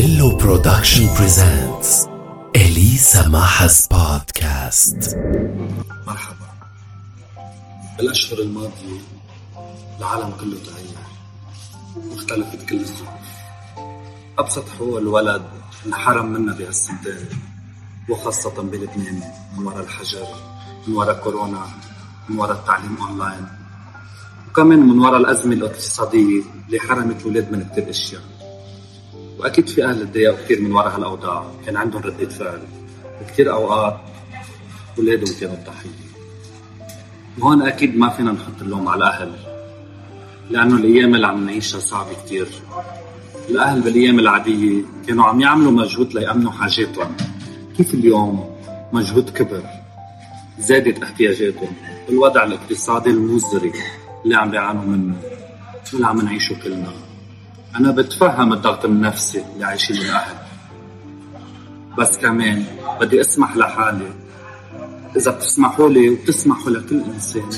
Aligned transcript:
Lilo 0.00 0.36
Production 0.36 1.14
presents 1.14 2.06
إليسا 2.56 3.28
محس 3.28 3.86
بودكاست 3.86 5.16
مرحبا. 6.06 6.46
بالأشهر 7.98 8.38
الماضية 8.38 9.00
العالم 9.98 10.32
كله 10.40 10.56
تغير. 10.64 10.98
واختلفت 12.10 12.68
كل 12.68 12.80
الظروف. 12.80 13.10
أبسط 14.38 14.68
حقوق 14.68 14.98
الولد 14.98 15.42
انحرم 15.86 16.26
منا 16.26 16.52
بهالسنتين 16.52 17.28
وخاصة 18.08 18.62
بلبنان 18.62 19.22
من 19.58 19.66
وراء 19.66 19.84
الحجر 19.84 20.26
من 20.86 20.94
وراء 20.94 21.24
كورونا 21.24 21.66
من 22.28 22.38
وراء 22.38 22.56
التعليم 22.56 22.96
أونلاين. 23.02 23.46
وكمان 24.50 24.78
من 24.78 24.98
وراء 24.98 25.20
الأزمة 25.20 25.52
الاقتصادية 25.52 26.42
اللي 26.66 26.80
حرمت 26.80 27.22
الولاد 27.22 27.52
من 27.52 27.68
كتير 27.68 27.90
أشياء. 27.90 28.39
وأكيد 29.40 29.68
في 29.68 29.84
أهل 29.84 30.10
تضايقوا 30.10 30.44
كثير 30.44 30.60
من 30.60 30.72
وراء 30.72 30.96
هالأوضاع. 30.96 31.50
كان 31.66 31.76
عندهم 31.76 32.02
ردة 32.02 32.28
فعل. 32.28 32.62
وكثير 33.22 33.52
أوقات 33.52 34.00
اولادهم 34.98 35.34
كانوا 35.40 35.54
الضحية. 35.54 35.90
وهون 37.38 37.62
أكيد 37.62 37.96
ما 37.96 38.08
فينا 38.08 38.32
نحط 38.32 38.62
اللوم 38.62 38.88
على 38.88 38.98
الاهل 39.04 39.32
لأنه 40.50 40.76
الأيام 40.76 41.14
اللي 41.14 41.26
عم 41.26 41.46
نعيشها 41.46 41.80
صعبة 41.80 42.12
كثير. 42.24 42.48
الأهل 43.48 43.80
بالأيام 43.80 44.18
العادية 44.18 44.82
كانوا 45.06 45.24
عم 45.24 45.40
يعملوا 45.40 45.72
مجهود 45.72 46.14
ليأمنوا 46.14 46.52
حاجاتهم. 46.52 47.16
كيف 47.76 47.94
اليوم 47.94 48.56
مجهود 48.92 49.30
كبر؟ 49.30 49.62
زادت 50.58 51.02
احتياجاتهم. 51.02 51.72
بالوضع 52.08 52.44
الاقتصادي 52.44 53.10
المزري 53.10 53.72
اللي 54.24 54.36
عم 54.36 54.50
بيعانوا 54.50 54.84
منه. 54.84 55.16
واللي 55.92 56.06
عم 56.06 56.20
نعيشه 56.20 56.56
كلنا. 56.64 57.09
أنا 57.76 57.90
بتفهم 57.90 58.52
الضغط 58.52 58.84
النفسي 58.84 59.44
اللي 59.54 59.64
عايشين 59.64 59.96
الأهل 59.96 60.36
بس 61.98 62.18
كمان 62.18 62.64
بدي 63.00 63.20
أسمح 63.20 63.56
لحالي. 63.56 64.10
إذا 65.16 65.30
بتسمحوا 65.30 65.88
لي 65.88 66.08
وبتسمحوا 66.08 66.70
لكل 66.70 67.02
إنسان 67.14 67.50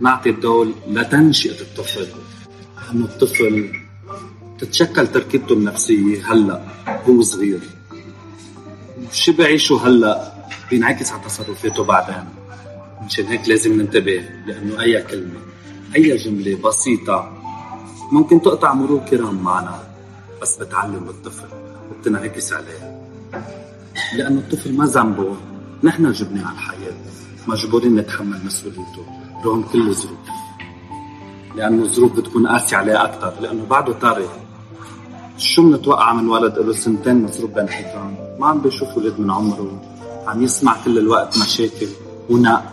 نعطي 0.00 0.30
الدول 0.30 0.74
لتنشئة 0.88 1.60
الطفل. 1.60 2.06
لأنه 2.76 3.04
الطفل 3.04 3.72
تتشكل 4.58 5.06
تركيبته 5.06 5.52
النفسية 5.52 6.32
هلأ 6.32 6.62
هو 7.08 7.22
صغير. 7.22 7.60
شو 9.12 9.32
بعيشه 9.32 9.86
هلأ 9.86 10.32
بينعكس 10.70 11.12
على 11.12 11.24
تصرفاته 11.24 11.84
بعدين؟ 11.84 12.24
مشان 13.06 13.26
هيك 13.26 13.48
لازم 13.48 13.80
ننتبه 13.80 14.24
لأنه 14.46 14.80
أي 14.80 15.02
كلمة 15.02 15.40
أي 15.96 16.16
جملة 16.16 16.56
بسيطة 16.56 17.37
ممكن 18.12 18.42
تقطع 18.42 18.74
مرور 18.74 18.98
كرام 18.98 19.42
معنا 19.42 19.82
بس 20.42 20.56
بتعلم 20.56 21.08
الطفل 21.08 21.48
وبتنعكس 21.90 22.52
عليه. 22.52 23.00
لأنه 24.16 24.40
الطفل 24.40 24.76
ما 24.76 24.86
ذنبه 24.86 25.36
نحن 25.82 26.12
جبناه 26.12 26.46
على 26.46 26.54
الحياة. 26.54 26.96
مجبورين 27.48 27.96
نتحمل 27.96 28.46
مسؤوليته. 28.46 29.04
رغم 29.44 29.62
كل 29.62 29.88
الظروف 29.88 30.18
لأنه 31.56 31.82
الظروف 31.82 32.12
بتكون 32.12 32.46
قاسية 32.46 32.76
عليه 32.76 33.04
أكثر 33.04 33.32
لأنه 33.40 33.66
بعده 33.66 33.92
طري 33.92 34.28
شو 35.36 35.62
بنتوقع 35.62 36.12
من 36.12 36.28
ولد 36.28 36.58
له 36.58 36.72
سنتين 36.72 37.24
مصروف 37.24 37.50
بين 37.50 37.68
حيطان؟ 37.68 38.36
ما 38.40 38.46
عم 38.46 38.60
بيشوف 38.60 38.96
ولد 38.96 39.20
من 39.20 39.30
عمره. 39.30 39.82
عم 40.26 40.42
يسمع 40.42 40.76
كل 40.84 40.98
الوقت 40.98 41.38
مشاكل 41.38 41.88
ونق 42.30 42.64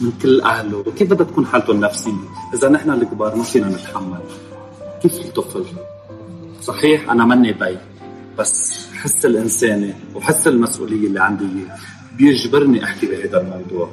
من 0.00 0.12
كل 0.22 0.40
أهله. 0.40 0.78
وكيف 0.78 1.10
بدها 1.10 1.26
تكون 1.26 1.46
حالته 1.46 1.70
النفسية؟ 1.70 2.12
إذا 2.54 2.68
نحن 2.68 2.90
الكبار 2.90 3.36
ما 3.36 3.42
فينا 3.42 3.68
نتحمل. 3.68 4.20
كيف 5.04 5.20
الطفل 5.20 5.64
صحيح 6.62 7.10
أنا 7.10 7.24
مني 7.24 7.52
بي 7.52 7.78
بس 8.38 8.86
حس 8.94 9.26
الإنساني 9.26 9.94
وحس 10.14 10.48
المسؤولية 10.48 11.06
اللي 11.06 11.20
عندي 11.20 11.44
بيجبرني 12.16 12.84
أحكي 12.84 13.06
بهذا 13.06 13.40
الموضوع. 13.40 13.90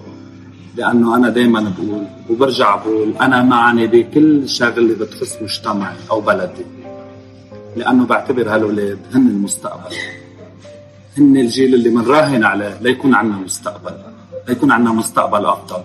لأنه 0.75 1.15
أنا 1.15 1.29
دايما 1.29 1.73
بقول 1.77 2.05
وبرجع 2.29 2.75
بقول 2.75 3.13
أنا 3.21 3.43
معني 3.43 3.87
بكل 3.87 4.49
شغلة 4.49 4.95
بتخص 4.95 5.37
مجتمعي 5.41 5.95
أو 6.11 6.21
بلدي. 6.21 6.65
لأنه 7.75 8.05
بعتبر 8.05 8.55
هالولاد 8.55 8.99
هن 9.13 9.27
المستقبل. 9.27 9.95
هن 11.17 11.37
الجيل 11.37 11.75
اللي 11.75 11.89
منراهن 11.89 12.43
عليه 12.43 12.79
ليكون 12.81 13.15
عنا 13.15 13.35
مستقبل 13.35 13.95
ليكون 14.47 14.71
عنا 14.71 14.91
مستقبل 14.91 15.45
أفضل. 15.45 15.83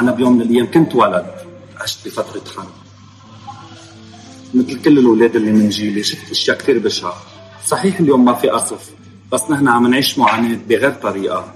أنا 0.00 0.12
بيوم 0.12 0.36
من 0.36 0.42
الأيام 0.42 0.70
كنت 0.70 0.94
ولد 0.94 1.26
عشت 1.80 2.08
بفترة 2.08 2.42
حرب. 2.56 2.85
مثل 4.54 4.82
كل 4.82 4.98
الأولاد 4.98 5.36
اللي 5.36 5.52
من 5.52 5.68
جيلي 5.68 6.02
شفت 6.02 6.30
أشياء 6.30 6.58
كثير 6.58 6.78
بشعه 6.78 7.14
صحيح 7.66 8.00
اليوم 8.00 8.24
ما 8.24 8.34
في 8.34 8.48
قصف 8.48 8.90
بس 9.32 9.50
نحن 9.50 9.68
عم 9.68 9.86
نعيش 9.86 10.18
معاناة 10.18 10.58
بغير 10.68 10.92
طريقة. 10.92 11.52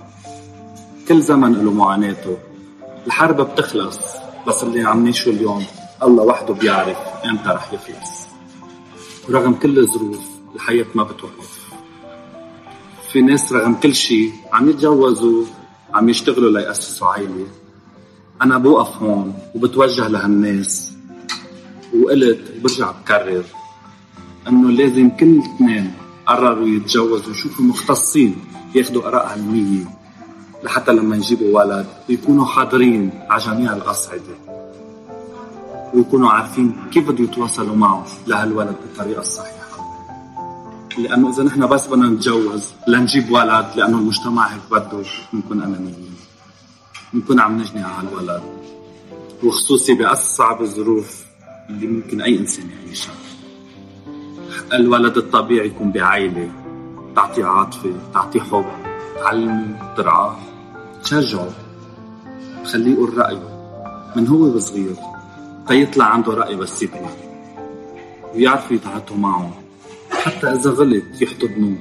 كل 1.09 1.23
زمن 1.23 1.53
له 1.65 1.73
معاناته. 1.73 2.39
الحرب 3.07 3.41
بتخلص 3.41 3.99
بس 4.47 4.63
اللي 4.63 4.83
عم 4.83 5.03
نعيشه 5.03 5.31
اليوم 5.31 5.65
الله 6.03 6.25
وحده 6.25 6.55
بيعرف 6.55 6.99
إمتى 7.25 7.49
رح 7.49 7.73
يخلص. 7.73 8.11
ورغم 9.29 9.55
كل 9.55 9.79
الظروف 9.79 10.21
الحياة 10.55 10.87
ما 10.95 11.03
بتوقف. 11.03 11.61
في 13.13 13.23
ناس 13.23 13.53
رغم 13.53 13.75
كل 13.75 13.95
شيء 13.95 14.33
عم 14.53 14.71
يتجوزوا 14.71 15.45
عم 15.95 16.09
يشتغلوا 16.09 16.51
ليأسسوا 16.51 17.07
عائلة. 17.07 17.47
أنا 18.43 18.59
بوقف 18.59 19.03
هون 19.03 19.35
وبتوجه 19.55 20.09
لهالناس. 20.09 20.90
وقلت 22.01 22.41
وبرجع 22.59 22.91
بكرر 22.91 23.45
انه 24.49 24.71
لازم 24.71 25.11
كل 25.11 25.39
اثنين 25.39 25.93
قرروا 26.27 26.69
يتجوزوا 26.69 27.33
يشوفوا 27.33 27.65
مختصين 27.65 28.37
ياخذوا 28.75 29.09
اراء 29.09 29.27
علميه 29.27 29.85
لحتى 30.65 30.93
لما 30.93 31.17
يجيبوا 31.17 31.59
ولد 31.59 31.87
يكونوا 32.09 32.47
حاضرين 32.47 33.11
على 33.31 33.43
جميع 33.43 33.73
الأصعدة 33.73 34.37
ويكونوا 35.95 36.31
عارفين 36.31 36.77
كيف 36.93 37.11
بده 37.11 37.25
يتواصلوا 37.25 37.77
معه 37.77 38.07
لهالولد 38.27 38.77
بالطريقة 38.83 39.21
الصحيحة. 39.21 39.61
لأنه 40.99 41.31
إذا 41.31 41.43
نحن 41.43 41.67
بس 41.67 41.87
بدنا 41.87 42.09
نتجوز 42.09 42.69
لنجيب 42.89 43.31
ولد 43.31 43.67
لأنه 43.77 43.99
المجتمع 43.99 44.47
هيك 44.47 44.61
بده 44.71 45.03
بنكون 45.33 45.63
انانيين 45.63 46.15
بنكون 47.13 47.41
عم 47.41 47.59
نجني 47.61 47.83
على 47.83 48.09
الولد 48.09 48.43
وخصوصي 49.43 49.95
بأصعب 49.95 50.63
الظروف 50.63 51.30
اللي 51.71 51.87
ممكن 51.87 52.21
أي 52.21 52.39
إنسان 52.39 52.71
يعيشها 52.71 53.15
الولد 54.73 55.17
الطبيعي 55.17 55.67
يكون 55.67 55.93
بعائلة 55.93 56.53
تعطي 57.17 57.43
عاطفة 57.43 57.95
تعطي 58.15 58.41
حب 58.41 58.65
تعلمه 59.15 59.95
ترعاه 59.97 60.39
تشجعه. 61.05 61.51
تخليه 62.65 62.93
يقول 62.93 63.19
رأيه 63.19 63.51
من 64.17 64.29
هو 64.29 64.37
وصغير 64.37 64.97
تيطلع 65.69 66.05
عنده 66.05 66.33
رأي 66.33 66.57
بس 66.57 66.83
يكبر 66.83 67.11
ويعرفوا 68.35 68.77
يتعاطوا 68.77 69.17
معه. 69.17 69.63
حتى 70.11 70.47
إذا 70.47 70.71
غلط 70.71 71.03
يحتضنوه 71.21 71.79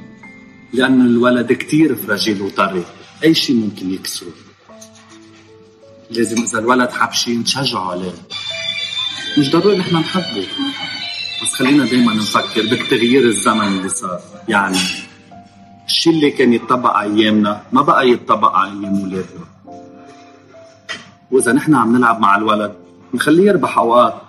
لأنه 0.74 1.06
الولد 1.06 1.54
كتير 1.54 1.96
فراجيل 1.96 2.42
وطري. 2.42 2.84
أي 3.24 3.34
شيء 3.34 3.56
ممكن 3.56 3.94
يكسره. 3.94 4.32
لازم 6.10 6.42
إذا 6.42 6.60
الولد 6.60 6.90
حب 6.92 7.12
شيء 7.12 7.40
نشجعه 7.40 7.92
عليه. 7.92 8.14
مش 9.40 9.52
ضروري 9.52 9.78
نحن 9.78 9.96
نحبه. 9.96 10.48
بس 11.44 11.54
خلينا 11.54 11.86
دايما 11.86 12.14
نفكر 12.14 12.62
بالتغيير 12.62 13.24
الزمن 13.24 13.68
اللي 13.68 13.90
صار. 13.90 14.20
يعني 14.48 14.78
الشيء 15.86 16.14
اللي 16.14 16.32
كان 16.32 16.54
يتطبق 16.54 16.98
أيامنا؟ 16.98 17.62
ما 17.72 17.82
بقى 17.82 18.10
يتطبق 18.10 18.52
على 18.52 18.72
أيام 18.72 19.02
ولادنا. 19.02 19.46
وإذا 21.32 21.54
نحن 21.54 21.76
عم 21.76 21.98
نلعب 21.98 22.20
مع 22.20 22.36
الولد 22.36 22.74
نخليه 23.14 23.48
يربح 23.48 23.78
أوقات 23.78 24.22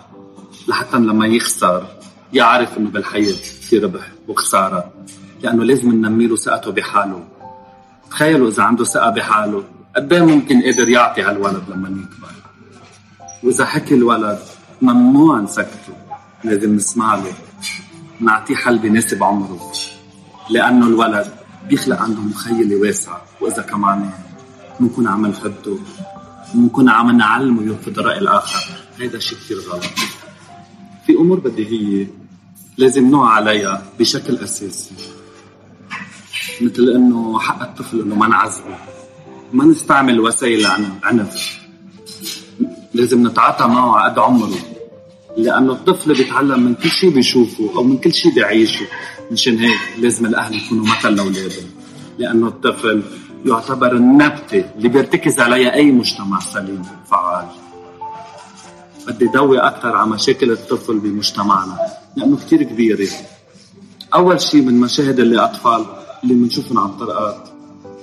لحتى 0.69 0.97
لما 0.97 1.27
يخسر 1.27 1.87
يعرف 2.33 2.79
إنه 2.79 2.91
بالحياة 2.91 3.35
في 3.63 3.79
ربح 3.79 4.09
وخسارة. 4.29 4.93
لأنه 5.43 5.65
لازم 5.65 5.93
ننمي 5.93 6.27
له 6.27 6.37
ثقته 6.37 6.71
بحاله. 6.73 7.25
تخيلوا 8.11 8.49
إذا 8.49 8.63
عنده 8.63 8.85
ثقة 8.85 9.11
بحاله 9.11 9.65
قد 9.97 10.13
إيه 10.13 10.23
ممكن 10.23 10.63
قادر 10.63 10.89
يعطي 10.89 11.23
هالولد 11.23 11.63
لما 11.69 11.89
يكبر؟ 11.89 12.31
وإذا 13.43 13.65
حكي 13.65 13.95
الولد 13.95 14.39
ممنوع 14.83 15.41
نسكته 15.41 15.95
لازم 16.45 16.77
نسمع 16.77 17.15
له. 17.15 17.33
نعطيه 18.21 18.55
حل 18.55 18.79
بيناسب 18.79 19.23
عمره. 19.23 19.73
لأنه 20.51 20.87
الولد 20.87 21.33
بيخلق 21.69 22.03
عنده 22.03 22.21
مخيلة 22.21 22.77
واسعة. 22.77 23.23
وإذا 23.41 23.63
كمان 23.63 24.11
بنكون 24.81 25.09
عم 25.09 25.27
نحبه 25.27 25.79
بنكون 26.55 26.89
عم 26.89 27.17
نعلمه 27.17 27.63
يرفض 27.63 27.99
الرأي 27.99 28.19
الآخر. 28.19 28.71
هذا 29.01 29.19
شيء 29.19 29.39
كثير 29.39 29.59
غلط. 29.61 29.85
في 31.07 31.13
أمور 31.13 31.41
بديهية 31.41 32.07
لازم 32.79 33.11
نوع 33.11 33.33
عليها 33.33 33.83
بشكل 33.99 34.37
أساسي. 34.37 34.95
مثل 36.61 36.93
إنه 36.95 37.41
حق 37.41 37.63
الطفل 37.63 38.01
إنه 38.01 38.15
ما 38.15 38.29
نعذبه. 38.29 38.79
ما 39.53 39.65
نستعمل 39.65 40.21
وسائل 40.21 40.67
عنف. 41.03 41.60
لازم 42.95 43.27
نتعاطى 43.27 43.67
معه 43.67 43.97
على 43.97 44.13
قد 44.13 44.19
عمره. 44.19 44.59
لأنه 45.37 45.73
الطفل 45.73 46.15
بيتعلم 46.15 46.63
من 46.63 46.75
كل 46.75 46.89
شيء 46.89 47.11
بيشوفه 47.11 47.71
أو 47.77 47.83
من 47.83 47.99
كل 47.99 48.13
شيء 48.13 48.35
بيعيشه. 48.35 48.87
مشان 49.33 49.59
هيك 49.59 49.79
لازم 49.99 50.27
الأهل 50.27 50.55
يكونوا 50.55 50.85
مثل 50.85 51.15
لأولادهم. 51.15 51.71
لأنه 52.19 52.49
الطفل 52.49 53.03
يعتبر 53.47 53.97
النبتة 53.97 54.65
اللي 54.77 54.89
بيرتكز 54.89 55.41
عليها 55.41 55.75
أي 55.75 55.93
مجتمع 55.93 56.41
سليم 56.41 56.83
فعال. 57.11 57.47
بدي 59.07 59.27
ضوي 59.27 59.59
أكثر 59.59 59.97
على 59.97 60.11
مشاكل 60.11 60.51
الطفل 60.51 60.99
بمجتمعنا. 60.99 61.77
لأنه 62.17 62.37
كتير 62.37 62.63
كبيرة 62.63 63.09
أول 64.15 64.41
شيء 64.41 64.63
من 64.63 64.81
مشاهد 64.81 65.21
اللي 65.21 65.45
أطفال 65.45 65.87
اللي 66.23 66.35
بنشوفهم 66.35 66.79
على 66.79 66.89
الطرقات 66.89 67.49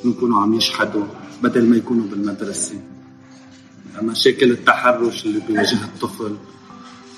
بنكونوا 0.04 0.42
عم 0.42 0.54
يشحدوا 0.54 1.04
بدل 1.44 1.70
ما 1.70 1.78
يكونوا 1.78 2.06
بالمدرسة. 2.06 2.76
مشاكل 4.02 4.52
التحرش 4.52 5.26
اللي 5.26 5.40
بيواجهها 5.48 5.86
الطفل 5.86 6.36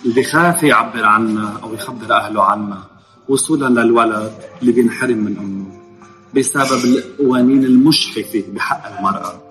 اللي 0.05 0.21
بخاف 0.21 0.63
يعبر 0.63 1.05
عنها 1.05 1.59
أو 1.63 1.73
يخبر 1.73 2.13
أهله 2.13 2.43
عنها 2.43 2.87
وصولا 3.29 3.81
للولد 3.81 4.33
اللي 4.61 4.71
بينحرم 4.71 5.17
من 5.17 5.37
أمه 5.37 5.79
بسبب 6.35 6.85
القوانين 6.85 7.63
المشحفة 7.63 8.43
بحق 8.53 8.97
المرأة. 8.97 9.41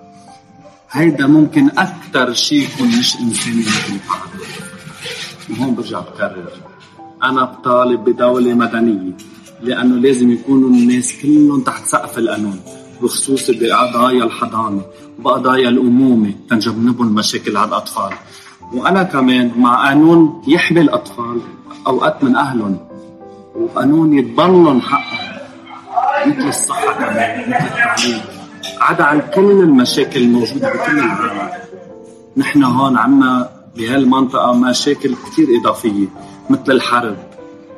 هيدا 0.91 1.27
ممكن 1.27 1.69
أكثر 1.69 2.33
شيء 2.33 2.69
يكون 2.69 2.87
مش 2.87 3.15
إنساني 3.15 3.55
ممكن 3.55 3.99
وهون 5.49 5.75
برجع 5.75 5.99
بكرر. 5.99 6.51
أنا 7.23 7.43
بطالب 7.43 8.03
بدولة 8.09 8.53
مدنية 8.53 9.11
لأنه 9.61 9.95
لازم 9.95 10.31
يكونوا 10.31 10.69
الناس 10.69 11.13
كلهم 11.21 11.61
تحت 11.61 11.85
سقف 11.85 12.17
القانون. 12.17 12.59
بخصوص 13.01 13.51
بقضايا 13.51 14.23
الحضانة 14.23 14.81
وبقضايا 15.19 15.69
الأمومة 15.69 16.33
تنجنبهم 16.49 17.15
مشاكل 17.15 17.57
على 17.57 17.67
الأطفال. 17.67 18.13
وأنا 18.73 19.03
كمان 19.03 19.51
مع 19.57 19.87
قانون 19.87 20.41
يحمي 20.47 20.81
الأطفال 20.81 21.41
أوقات 21.87 22.23
من 22.23 22.35
أهلهم 22.35 22.77
وقانون 23.55 24.19
يتضلهم 24.19 24.81
حقهم. 24.81 25.29
مثل 26.27 26.47
الصحة 26.47 26.93
كمان 26.93 27.49
مثل 27.49 27.65
التعليم. 27.65 28.21
عدا 28.81 29.03
عن 29.03 29.21
كل 29.35 29.51
المشاكل 29.51 30.19
الموجودة 30.19 30.73
بكل 30.73 30.99
العالم. 30.99 31.49
نحن 32.37 32.63
هون 32.63 32.97
عنا 32.97 33.49
بهالمنطقة 33.77 34.53
مشاكل 34.53 35.15
كتير 35.25 35.47
إضافية 35.61 36.07
مثل 36.49 36.71
الحرب 36.71 37.17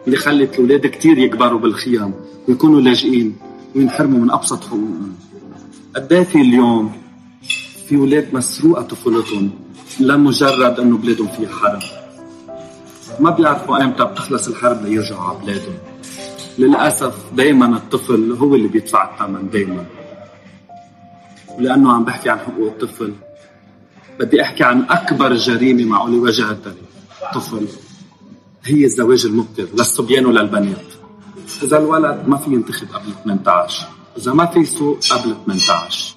اللي 0.06 0.18
خلت 0.18 0.54
الأولاد 0.54 0.88
كتير 0.88 1.18
يكبروا 1.18 1.60
بالخيام 1.60 2.14
ويكونوا 2.48 2.82
لاجئين. 2.82 3.36
وينحرموا 3.76 4.20
من 4.20 4.32
أبسط 4.32 4.64
حقوقهم. 4.64 5.16
قد 5.96 6.24
في 6.24 6.42
اليوم 6.42 6.92
في 7.88 7.96
أولاد 7.96 8.34
مسروقة 8.34 8.82
طفولتهم 8.82 9.52
لمجرد 10.00 10.80
أنه 10.80 10.98
بلادهم 10.98 11.28
فيها 11.28 11.50
حرب. 11.50 11.82
ما 13.20 13.30
بيعرفوا 13.30 13.84
إمتى 13.84 14.06
بتخلص 14.06 14.48
الحرب 14.48 14.86
ليرجعوا 14.86 15.22
على 15.22 15.38
بلادهم. 15.38 15.78
للأسف 16.58 17.16
دائما 17.36 17.78
الطفل 17.78 18.32
هو 18.32 18.56
اللي 18.56 18.68
بيدفع 18.68 19.14
الثمن 19.14 19.50
دائما 19.50 19.86
ولأنه 21.58 21.94
عم 21.94 22.04
بحكي 22.04 22.30
عن 22.30 22.40
حقوق 22.40 22.68
الطفل. 22.68 23.14
بدي 24.20 24.42
أحكي 24.42 24.64
عن 24.64 24.86
أكبر 24.90 25.34
جريمة 25.34 25.86
معقولة 25.86 26.18
واجهتها 26.18 26.74
الطفل 27.24 27.68
هي 28.64 28.86
الزواج 28.86 29.26
المبكر 29.26 29.68
للصبيان 29.74 30.26
وللبنات. 30.26 31.01
إذا 31.64 31.78
الولد 31.78 32.24
ما 32.28 32.38
في 32.38 32.52
ينتخب 32.52 32.88
قبل 32.94 33.14
18 33.24 33.88
إذا 34.18 34.34
ما 34.34 34.46
في 34.46 34.66
سوق 34.66 35.00
قبل 35.12 35.36
18 35.46 36.16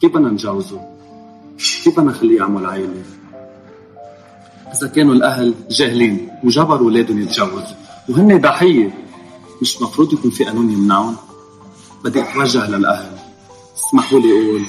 كيف 0.00 0.14
بدنا 0.14 0.28
نجوزه 0.28 0.80
كيف 1.84 1.98
بدنا 1.98 2.10
نخليه 2.10 2.36
يعمل 2.36 2.66
عائلة؟ 2.66 3.02
إذا 4.74 4.88
كانوا 4.88 5.14
الأهل 5.14 5.54
جاهلين 5.70 6.28
وجبروا 6.44 6.78
أولادهم 6.78 7.22
يتجوزوا 7.22 7.76
وهن 8.08 8.40
ضحية 8.40 8.94
مش 9.62 9.82
مفروض 9.82 10.12
يكون 10.12 10.30
في 10.30 10.44
قانون 10.44 10.70
يمنعهم؟ 10.70 11.16
بدي 12.04 12.22
أتوجه 12.22 12.70
للأهل 12.70 13.18
اسمحوا 13.76 14.20
لي 14.20 14.32
أقول 14.32 14.62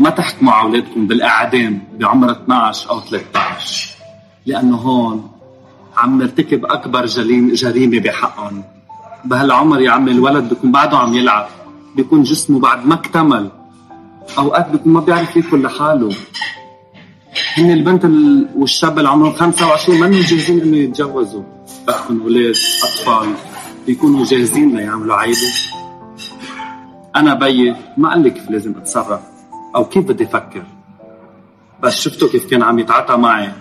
ما 0.00 0.10
تحكموا 0.10 0.52
على 0.52 0.68
أولادكم 0.68 1.06
بالإعدام 1.06 1.82
بعمر 1.98 2.32
12 2.32 2.90
أو 2.90 3.00
13 3.00 3.94
لأنه 4.46 4.76
هون 4.76 5.30
عم 5.96 6.22
نرتكب 6.22 6.64
أكبر 6.64 7.06
جريمة 7.54 7.98
بحقهم 8.00 8.64
بهالعمر 9.24 9.80
يا 9.80 9.90
عمي 9.90 10.10
الولد 10.10 10.48
بيكون 10.48 10.72
بعده 10.72 10.96
عم 10.98 11.14
يلعب 11.14 11.48
بيكون 11.96 12.22
جسمه 12.22 12.60
بعد 12.60 12.86
ما 12.86 12.94
اكتمل. 12.94 13.50
أوقات 14.38 14.70
بيكون 14.70 14.92
ما 14.92 15.00
بيعرف 15.00 15.36
ياكل 15.36 15.62
لحاله. 15.62 16.10
هن 17.58 17.70
البنت 17.70 18.04
والشاب 18.56 18.98
اللي 18.98 19.08
عمرهم 19.08 19.32
25 19.32 20.00
ما 20.00 20.10
جاهزين 20.10 20.60
إنه 20.60 20.76
يتجوزوا. 20.76 21.42
بحكم 21.88 22.22
أولاد 22.22 22.54
أطفال. 22.82 23.34
بيكونوا 23.86 24.24
جاهزين 24.24 24.76
ليعملوا 24.76 25.14
عائله 25.14 25.52
أنا 27.16 27.34
بيي 27.34 27.76
ما 27.96 28.10
قال 28.10 28.22
لي 28.22 28.30
كيف 28.30 28.50
لازم 28.50 28.74
أتصرف 28.76 29.20
أو 29.76 29.84
كيف 29.84 30.08
بدي 30.08 30.24
أفكر. 30.24 30.62
بس 31.82 32.00
شفته 32.00 32.28
كيف 32.28 32.46
كان 32.46 32.62
عم 32.62 32.78
يتعاطى 32.78 33.16
معي 33.16 33.52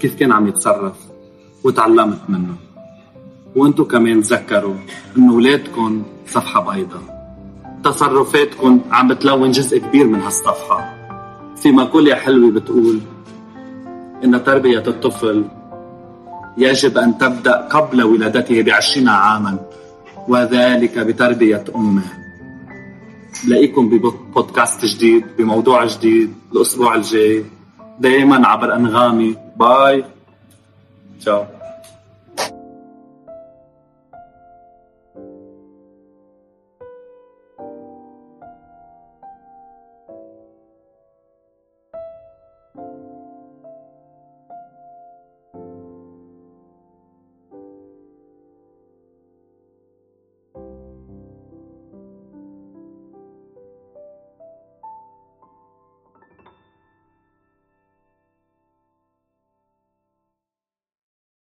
كيف 0.00 0.14
كان 0.14 0.32
عم 0.32 0.46
يتصرف. 0.46 0.96
وتعلمت 1.64 2.18
منه. 2.28 2.65
وانتو 3.56 3.84
كمان 3.84 4.22
تذكروا 4.22 4.74
إنه 5.16 5.32
اولادكم 5.32 6.02
صفحة 6.26 6.60
بيضاء. 6.60 7.02
تصرفاتكم 7.84 8.80
عم 8.90 9.08
بتلون 9.08 9.50
جزء 9.50 9.78
كبير 9.78 10.06
من 10.06 10.20
هالصفحة. 10.20 10.94
في 11.56 11.72
مقولة 11.72 12.14
حلوة 12.14 12.50
بتقول 12.50 13.00
إن 14.24 14.44
تربية 14.44 14.84
الطفل 14.86 15.44
يجب 16.58 16.98
أن 16.98 17.18
تبدأ 17.18 17.68
قبل 17.68 18.02
ولادته 18.02 18.62
بعشرين 18.62 19.08
عاما 19.08 19.58
وذلك 20.28 20.98
بتربية 20.98 21.64
أمه 21.76 22.02
بلاقيكم 23.44 23.88
ببودكاست 23.88 24.84
جديد 24.84 25.24
بموضوع 25.38 25.84
جديد 25.84 26.34
الأسبوع 26.52 26.94
الجاي. 26.94 27.44
دائما 28.00 28.48
عبر 28.48 28.74
أنغامي. 28.74 29.36
باي. 29.56 30.04
تشاو. 31.20 31.55